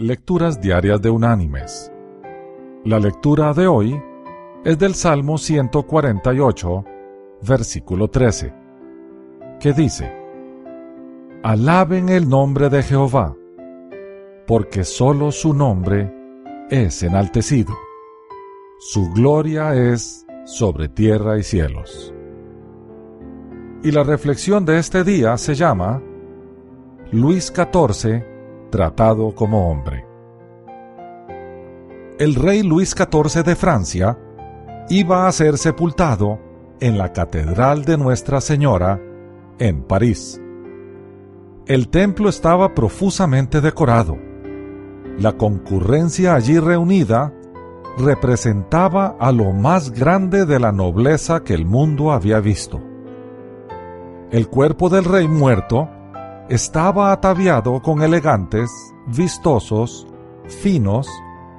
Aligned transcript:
Lecturas 0.00 0.60
Diarias 0.60 1.02
de 1.02 1.10
Unánimes. 1.10 1.90
La 2.84 3.00
lectura 3.00 3.52
de 3.52 3.66
hoy 3.66 4.00
es 4.64 4.78
del 4.78 4.94
Salmo 4.94 5.38
148, 5.38 6.84
versículo 7.42 8.06
13, 8.06 8.54
que 9.58 9.72
dice, 9.72 10.14
Alaben 11.42 12.10
el 12.10 12.28
nombre 12.28 12.68
de 12.68 12.84
Jehová, 12.84 13.34
porque 14.46 14.84
sólo 14.84 15.32
su 15.32 15.52
nombre 15.52 16.14
es 16.70 17.02
enaltecido. 17.02 17.74
Su 18.78 19.10
gloria 19.10 19.74
es 19.74 20.24
sobre 20.44 20.88
tierra 20.88 21.38
y 21.38 21.42
cielos. 21.42 22.14
Y 23.82 23.90
la 23.90 24.04
reflexión 24.04 24.64
de 24.64 24.78
este 24.78 25.02
día 25.02 25.36
se 25.38 25.56
llama 25.56 26.00
Luis 27.10 27.52
XIV, 27.52 28.37
tratado 28.70 29.34
como 29.34 29.70
hombre. 29.70 30.04
El 32.18 32.34
rey 32.34 32.62
Luis 32.62 32.96
XIV 32.96 33.44
de 33.44 33.54
Francia 33.54 34.18
iba 34.88 35.28
a 35.28 35.32
ser 35.32 35.58
sepultado 35.58 36.40
en 36.80 36.98
la 36.98 37.12
Catedral 37.12 37.84
de 37.84 37.96
Nuestra 37.96 38.40
Señora 38.40 39.00
en 39.58 39.82
París. 39.82 40.40
El 41.66 41.88
templo 41.88 42.28
estaba 42.28 42.74
profusamente 42.74 43.60
decorado. 43.60 44.16
La 45.18 45.36
concurrencia 45.36 46.34
allí 46.34 46.58
reunida 46.58 47.34
representaba 47.98 49.16
a 49.18 49.32
lo 49.32 49.52
más 49.52 49.90
grande 49.90 50.46
de 50.46 50.60
la 50.60 50.72
nobleza 50.72 51.44
que 51.44 51.54
el 51.54 51.66
mundo 51.66 52.12
había 52.12 52.40
visto. 52.40 52.80
El 54.30 54.48
cuerpo 54.48 54.88
del 54.88 55.04
rey 55.04 55.26
muerto 55.26 55.88
estaba 56.48 57.12
ataviado 57.12 57.82
con 57.82 58.02
elegantes, 58.02 58.70
vistosos, 59.06 60.06
finos 60.46 61.06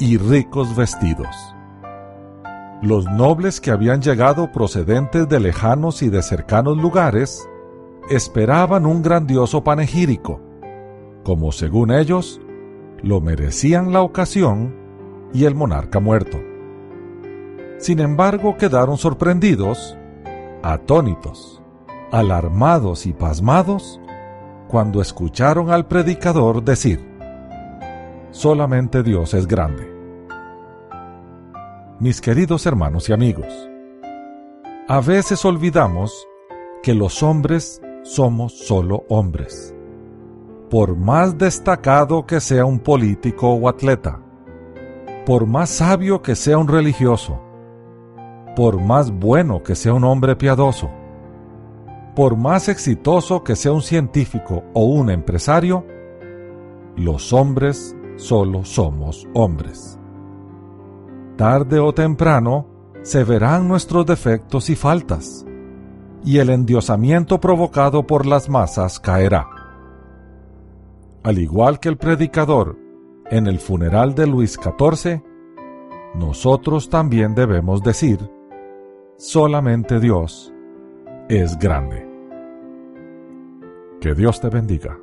y 0.00 0.16
ricos 0.16 0.74
vestidos. 0.74 1.54
Los 2.82 3.04
nobles 3.04 3.60
que 3.60 3.70
habían 3.70 4.02
llegado 4.02 4.50
procedentes 4.50 5.28
de 5.28 5.38
lejanos 5.38 6.02
y 6.02 6.08
de 6.08 6.20
cercanos 6.20 6.76
lugares 6.78 7.48
esperaban 8.10 8.84
un 8.84 9.02
grandioso 9.02 9.62
panegírico, 9.62 10.40
como 11.22 11.52
según 11.52 11.92
ellos 11.92 12.40
lo 13.02 13.20
merecían 13.20 13.92
la 13.92 14.02
ocasión 14.02 14.74
y 15.32 15.44
el 15.44 15.54
monarca 15.54 16.00
muerto. 16.00 16.40
Sin 17.78 18.00
embargo, 18.00 18.56
quedaron 18.56 18.96
sorprendidos, 18.98 19.96
atónitos, 20.64 21.62
alarmados 22.10 23.06
y 23.06 23.12
pasmados 23.12 24.00
cuando 24.72 25.02
escucharon 25.02 25.70
al 25.70 25.84
predicador 25.84 26.64
decir, 26.64 27.06
solamente 28.30 29.02
Dios 29.02 29.34
es 29.34 29.46
grande. 29.46 29.86
Mis 32.00 32.22
queridos 32.22 32.64
hermanos 32.64 33.06
y 33.10 33.12
amigos, 33.12 33.68
a 34.88 35.02
veces 35.02 35.44
olvidamos 35.44 36.26
que 36.82 36.94
los 36.94 37.22
hombres 37.22 37.82
somos 38.02 38.54
solo 38.54 39.04
hombres. 39.10 39.74
Por 40.70 40.96
más 40.96 41.36
destacado 41.36 42.24
que 42.24 42.40
sea 42.40 42.64
un 42.64 42.78
político 42.78 43.50
o 43.50 43.68
atleta, 43.68 44.22
por 45.26 45.44
más 45.44 45.68
sabio 45.68 46.22
que 46.22 46.34
sea 46.34 46.56
un 46.56 46.68
religioso, 46.68 47.38
por 48.56 48.80
más 48.80 49.10
bueno 49.10 49.62
que 49.62 49.74
sea 49.74 49.92
un 49.92 50.04
hombre 50.04 50.34
piadoso, 50.34 50.88
por 52.14 52.36
más 52.36 52.68
exitoso 52.68 53.42
que 53.42 53.56
sea 53.56 53.72
un 53.72 53.82
científico 53.82 54.64
o 54.74 54.84
un 54.84 55.10
empresario, 55.10 55.86
los 56.96 57.32
hombres 57.32 57.96
solo 58.16 58.64
somos 58.64 59.26
hombres. 59.32 59.98
Tarde 61.36 61.78
o 61.78 61.94
temprano 61.94 62.66
se 63.02 63.24
verán 63.24 63.66
nuestros 63.66 64.04
defectos 64.04 64.68
y 64.68 64.76
faltas, 64.76 65.46
y 66.22 66.38
el 66.38 66.50
endiosamiento 66.50 67.40
provocado 67.40 68.06
por 68.06 68.26
las 68.26 68.48
masas 68.48 69.00
caerá. 69.00 69.48
Al 71.22 71.38
igual 71.38 71.80
que 71.80 71.88
el 71.88 71.96
predicador 71.96 72.76
en 73.30 73.46
el 73.46 73.58
funeral 73.58 74.14
de 74.14 74.26
Luis 74.26 74.58
XIV, 74.62 75.22
nosotros 76.14 76.90
también 76.90 77.34
debemos 77.34 77.82
decir, 77.82 78.30
solamente 79.16 79.98
Dios 79.98 80.51
es 81.28 81.58
grande. 81.58 82.06
Que 84.00 84.14
Dios 84.14 84.40
te 84.40 84.48
bendiga. 84.48 84.98